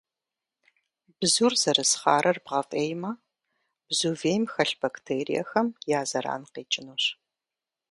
[1.19, 3.11] Бзур зэрыс хъарыр бгъэфӏеймэ,
[3.87, 5.67] бзу вейм хэлъ бактериехэм
[5.99, 7.03] я зэран къекӏынущ.